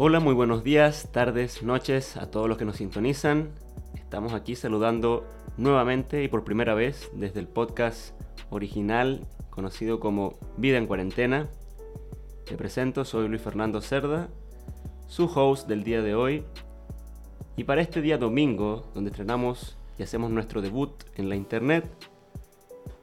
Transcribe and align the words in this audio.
Hola, 0.00 0.20
muy 0.20 0.32
buenos 0.32 0.62
días, 0.62 1.10
tardes, 1.10 1.64
noches 1.64 2.16
a 2.16 2.30
todos 2.30 2.48
los 2.48 2.56
que 2.56 2.64
nos 2.64 2.76
sintonizan. 2.76 3.50
Estamos 3.96 4.32
aquí 4.32 4.54
saludando 4.54 5.26
nuevamente 5.56 6.22
y 6.22 6.28
por 6.28 6.44
primera 6.44 6.72
vez 6.74 7.10
desde 7.14 7.40
el 7.40 7.48
podcast 7.48 8.14
original 8.48 9.26
conocido 9.50 9.98
como 9.98 10.38
Vida 10.56 10.78
en 10.78 10.86
Cuarentena. 10.86 11.48
Me 12.48 12.56
presento, 12.56 13.04
soy 13.04 13.26
Luis 13.26 13.42
Fernando 13.42 13.80
Cerda, 13.80 14.28
su 15.08 15.24
host 15.24 15.66
del 15.66 15.82
día 15.82 16.00
de 16.00 16.14
hoy. 16.14 16.44
Y 17.56 17.64
para 17.64 17.80
este 17.80 18.00
día 18.00 18.18
domingo, 18.18 18.84
donde 18.94 19.10
estrenamos 19.10 19.76
y 19.98 20.04
hacemos 20.04 20.30
nuestro 20.30 20.62
debut 20.62 20.92
en 21.16 21.28
la 21.28 21.34
internet, 21.34 21.84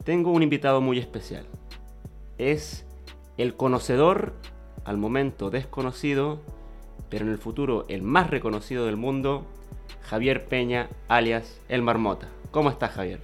tengo 0.05 0.31
un 0.31 0.43
invitado 0.43 0.79
muy 0.79 0.97
especial. 0.99 1.45
Es 2.37 2.85
el 3.35 3.57
conocedor, 3.57 4.31
al 4.85 4.95
momento 4.95 5.49
desconocido, 5.49 6.39
pero 7.09 7.25
en 7.25 7.31
el 7.31 7.37
futuro 7.37 7.85
el 7.87 8.01
más 8.01 8.29
reconocido 8.29 8.85
del 8.85 8.97
mundo, 8.97 9.45
Javier 10.03 10.45
Peña, 10.45 10.89
alias 11.07 11.59
El 11.69 11.81
Marmota. 11.81 12.27
¿Cómo 12.51 12.69
estás, 12.69 12.91
Javier? 12.91 13.19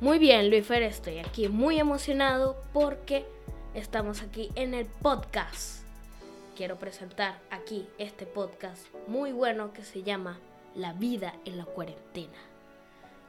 Muy 0.00 0.18
bien, 0.18 0.50
Luis 0.50 0.66
Fer, 0.66 0.82
estoy 0.82 1.18
aquí 1.18 1.48
muy 1.48 1.78
emocionado 1.78 2.56
porque 2.72 3.24
estamos 3.74 4.22
aquí 4.22 4.50
en 4.54 4.74
el 4.74 4.86
podcast. 4.86 5.84
Quiero 6.56 6.76
presentar 6.76 7.38
aquí 7.50 7.86
este 7.98 8.26
podcast 8.26 8.86
muy 9.08 9.32
bueno 9.32 9.72
que 9.72 9.82
se 9.82 10.02
llama 10.02 10.38
La 10.74 10.92
vida 10.92 11.34
en 11.44 11.58
la 11.58 11.64
cuarentena. 11.64 12.38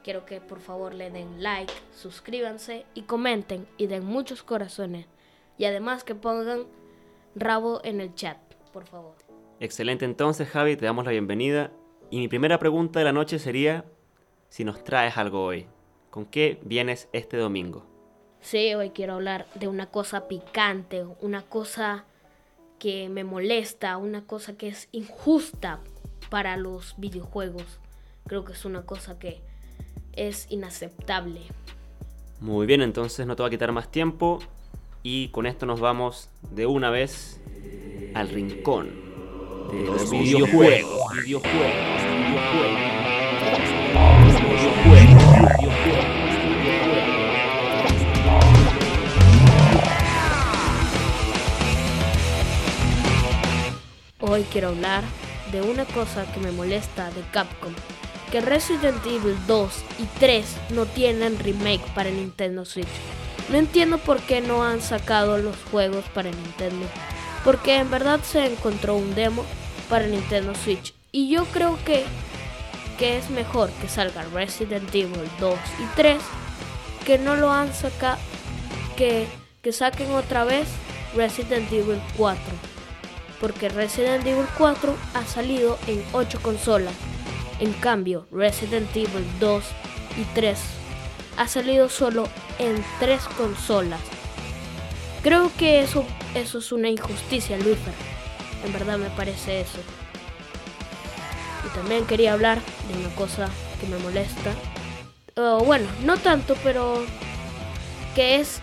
Quiero 0.04 0.26
que 0.28 0.40
por 0.40 0.60
favor 0.60 0.94
le 0.94 1.10
den 1.10 1.42
like, 1.42 1.74
suscríbanse 1.96 2.86
y 2.94 3.02
comenten 3.02 3.68
y 3.78 3.88
den 3.88 4.06
muchos 4.06 4.44
corazones. 4.44 5.08
Y 5.58 5.66
además 5.66 6.04
que 6.04 6.14
pongan 6.14 6.68
rabo 7.34 7.82
en 7.84 8.02
el 8.02 8.14
chat, 8.14 8.38
por 8.76 8.86
favor. 8.88 9.16
Excelente 9.62 10.04
entonces, 10.04 10.50
Javi, 10.50 10.76
te 10.76 10.84
damos 10.84 11.06
la 11.06 11.12
bienvenida. 11.12 11.72
Y 12.10 12.18
mi 12.18 12.28
primera 12.28 12.60
pregunta 12.60 13.00
de 13.00 13.06
la 13.06 13.14
noche 13.14 13.40
sería 13.40 13.86
si 14.50 14.66
nos 14.66 14.84
traes 14.84 15.16
algo 15.16 15.46
hoy. 15.46 15.66
¿Con 16.10 16.26
qué 16.26 16.60
vienes 16.62 17.08
este 17.14 17.38
domingo? 17.38 17.86
Sí, 18.42 18.76
hoy 18.76 18.90
quiero 18.90 19.14
hablar 19.14 19.48
de 19.56 19.70
una 19.70 19.86
cosa 19.86 20.28
picante, 20.28 21.06
una 21.22 21.44
cosa 21.44 22.04
que 22.78 23.08
me 23.08 23.24
molesta, 23.24 23.96
una 23.96 24.28
cosa 24.28 24.58
que 24.58 24.68
es 24.68 24.90
injusta 24.92 25.80
para 26.30 26.58
los 26.58 26.96
videojuegos. 26.98 27.80
Creo 28.28 28.44
que 28.44 28.52
es 28.52 28.66
una 28.66 28.86
cosa 28.86 29.18
que 29.18 29.42
es 30.12 30.48
inaceptable. 30.52 31.40
Muy 32.42 32.66
bien, 32.66 32.82
entonces 32.82 33.26
no 33.26 33.38
te 33.38 33.42
voy 33.42 33.48
a 33.48 33.52
quitar 33.52 33.72
más 33.72 33.90
tiempo 33.90 34.40
y 35.02 35.30
con 35.30 35.46
esto 35.46 35.66
nos 35.66 35.80
vamos 35.80 36.30
de 36.52 36.66
una 36.66 36.90
vez 36.90 37.40
al 38.16 38.30
rincón 38.30 38.92
de 39.72 39.84
los 39.84 40.10
videojuegos. 40.10 41.02
Hoy 54.22 54.44
quiero 54.52 54.70
hablar 54.70 55.04
de 55.52 55.62
una 55.62 55.84
cosa 55.84 56.26
que 56.32 56.40
me 56.40 56.52
molesta 56.52 57.12
de 57.12 57.22
Capcom, 57.32 57.74
que 58.32 58.40
Resident 58.40 59.06
Evil 59.06 59.36
2 59.46 59.84
y 60.00 60.06
3 60.20 60.58
no 60.70 60.86
tienen 60.86 61.38
remake 61.38 61.86
para 61.94 62.10
Nintendo 62.10 62.64
Switch. 62.64 62.88
No 63.50 63.58
entiendo 63.58 63.98
por 63.98 64.22
qué 64.22 64.40
no 64.40 64.64
han 64.64 64.82
sacado 64.82 65.38
los 65.38 65.58
juegos 65.70 66.06
para 66.14 66.32
Nintendo 66.32 66.88
porque 67.46 67.78
en 67.78 67.90
verdad 67.92 68.20
se 68.24 68.48
encontró 68.48 68.96
un 68.96 69.14
demo 69.16 69.46
para 69.88 70.08
Nintendo 70.08 70.54
Switch. 70.56 70.94
Y 71.12 71.30
yo 71.30 71.46
creo 71.46 71.78
que, 71.86 72.04
que 72.98 73.18
es 73.18 73.30
mejor 73.30 73.70
que 73.80 73.88
salga 73.88 74.26
Resident 74.34 74.94
Evil 74.94 75.30
2 75.40 75.58
y 75.80 75.96
3 75.96 76.18
que 77.06 77.20
no 77.20 77.36
lo 77.36 77.52
han 77.52 77.72
sacado 77.74 78.18
que, 78.98 79.28
que 79.62 79.72
saquen 79.72 80.12
otra 80.12 80.44
vez 80.44 80.68
Resident 81.16 81.72
Evil 81.72 82.02
4 82.18 82.42
porque 83.40 83.70
Resident 83.70 84.26
Evil 84.26 84.48
4 84.58 84.96
ha 85.14 85.26
salido 85.26 85.78
en 85.88 86.04
8 86.14 86.40
consolas. 86.42 86.94
En 87.60 87.74
cambio 87.74 88.26
Resident 88.32 88.90
Evil 88.96 89.26
2 89.40 89.64
y 90.18 90.24
3 90.34 90.58
ha 91.38 91.48
salido 91.48 91.90
solo 91.90 92.28
en 92.58 92.84
3 93.00 93.22
consolas. 93.38 94.02
Creo 95.22 95.52
que 95.58 95.82
eso 95.82 96.06
eso 96.36 96.60
es 96.60 96.72
una 96.72 96.90
injusticia, 96.90 97.58
Luisa. 97.58 97.92
En 98.64 98.74
verdad 98.74 98.98
me 98.98 99.10
parece 99.10 99.62
eso. 99.62 99.80
Y 101.66 101.76
también 101.76 102.06
quería 102.06 102.34
hablar 102.34 102.60
de 102.88 103.00
una 103.00 103.16
cosa 103.16 103.50
que 103.80 103.88
me 103.88 103.98
molesta. 103.98 104.54
bueno, 105.66 105.88
no 106.04 106.18
tanto, 106.18 106.56
pero 106.64 107.04
que 108.14 108.36
es 108.40 108.62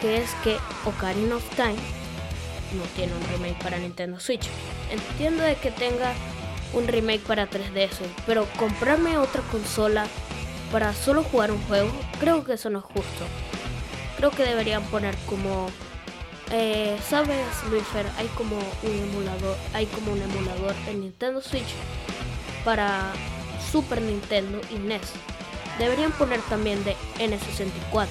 que 0.00 0.18
es 0.18 0.30
que 0.42 0.58
Ocarina 0.84 1.36
of 1.36 1.48
Time 1.56 1.76
no 2.76 2.82
tiene 2.96 3.12
un 3.14 3.22
remake 3.32 3.62
para 3.62 3.78
Nintendo 3.78 4.18
Switch. 4.20 4.46
Entiendo 4.90 5.42
de 5.42 5.54
que 5.56 5.70
tenga 5.70 6.12
un 6.72 6.88
remake 6.88 7.22
para 7.22 7.48
3DS, 7.48 8.00
pero 8.26 8.46
comprarme 8.58 9.16
otra 9.16 9.42
consola 9.50 10.06
para 10.72 10.92
solo 10.92 11.22
jugar 11.22 11.52
un 11.52 11.62
juego, 11.64 11.90
creo 12.20 12.44
que 12.44 12.54
eso 12.54 12.68
no 12.68 12.80
es 12.80 12.84
justo. 12.84 13.24
Creo 14.16 14.30
que 14.30 14.44
deberían 14.44 14.82
poner 14.84 15.16
como 15.26 15.68
eh, 16.50 16.98
Sabes, 17.08 17.46
Luifer, 17.70 18.06
hay 18.18 18.26
como 18.28 18.56
un 18.56 18.92
emulador, 18.92 19.56
hay 19.72 19.86
como 19.86 20.12
un 20.12 20.22
emulador 20.22 20.74
en 20.88 21.00
Nintendo 21.00 21.40
Switch 21.40 21.74
para 22.64 23.12
Super 23.70 24.00
Nintendo 24.02 24.60
y 24.70 24.78
NES. 24.78 25.02
Deberían 25.78 26.12
poner 26.12 26.40
también 26.42 26.82
de 26.84 26.94
N64 27.18 28.08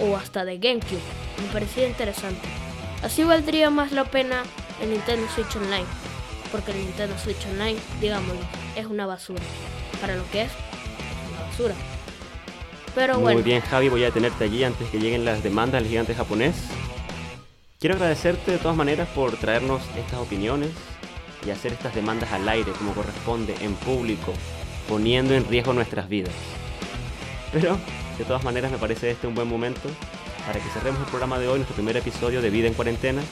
o 0.00 0.16
hasta 0.16 0.44
de 0.44 0.58
GameCube. 0.58 1.00
Me 1.42 1.52
parecía 1.52 1.88
interesante. 1.88 2.46
Así 3.02 3.22
valdría 3.24 3.70
más 3.70 3.92
la 3.92 4.04
pena 4.04 4.42
el 4.80 4.90
Nintendo 4.90 5.26
Switch 5.34 5.54
Online, 5.56 5.86
porque 6.50 6.72
el 6.72 6.78
Nintendo 6.78 7.16
Switch 7.18 7.44
Online, 7.46 7.78
digámoslo, 8.00 8.40
es 8.76 8.86
una 8.86 9.06
basura. 9.06 9.42
Para 10.00 10.16
lo 10.16 10.28
que 10.30 10.42
es, 10.42 10.50
es 10.50 11.30
una 11.32 11.46
basura. 11.48 11.74
Pero 12.94 13.20
Muy 13.20 13.42
bien, 13.42 13.60
Javi, 13.60 13.88
voy 13.88 14.04
a 14.04 14.10
tenerte 14.10 14.44
allí 14.44 14.64
antes 14.64 14.88
que 14.88 14.98
lleguen 14.98 15.24
las 15.24 15.42
demandas 15.42 15.82
del 15.82 15.90
gigante 15.90 16.14
japonés. 16.14 16.56
Quiero 17.80 17.94
agradecerte 17.94 18.50
de 18.50 18.58
todas 18.58 18.76
maneras 18.76 19.08
por 19.14 19.36
traernos 19.36 19.80
estas 19.96 20.18
opiniones 20.18 20.70
y 21.46 21.50
hacer 21.50 21.72
estas 21.72 21.94
demandas 21.94 22.32
al 22.32 22.48
aire 22.48 22.72
como 22.72 22.92
corresponde, 22.92 23.54
en 23.60 23.74
público, 23.76 24.32
poniendo 24.88 25.32
en 25.34 25.48
riesgo 25.48 25.72
nuestras 25.72 26.08
vidas. 26.08 26.34
Pero, 27.52 27.78
de 28.18 28.24
todas 28.24 28.42
maneras, 28.42 28.72
me 28.72 28.78
parece 28.78 29.12
este 29.12 29.28
un 29.28 29.36
buen 29.36 29.46
momento 29.46 29.88
para 30.44 30.58
que 30.58 30.68
cerremos 30.70 31.00
el 31.00 31.06
programa 31.06 31.38
de 31.38 31.46
hoy, 31.46 31.58
nuestro 31.58 31.76
primer 31.76 31.96
episodio 31.96 32.42
de 32.42 32.50
Vida 32.50 32.66
en 32.66 32.74
Cuarentena, 32.74 33.22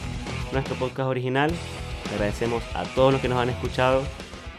nuestro 0.52 0.76
podcast 0.76 1.08
original. 1.08 1.50
agradecemos 2.12 2.62
a 2.74 2.84
todos 2.84 3.14
los 3.14 3.20
que 3.20 3.28
nos 3.28 3.40
han 3.40 3.50
escuchado 3.50 4.04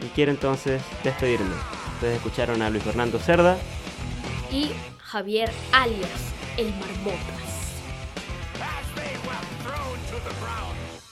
y 0.02 0.08
quiero 0.08 0.32
entonces 0.32 0.82
despedirme. 1.02 1.54
Ustedes 1.94 2.16
escucharon 2.16 2.60
a 2.60 2.68
Luis 2.68 2.84
Fernando 2.84 3.18
Cerda 3.18 3.56
y 4.52 4.70
Javier 4.98 5.50
alias 5.72 6.10
El 6.58 6.74
Marmotas. 6.74 7.57
the 10.24 10.34
ground. 10.40 11.07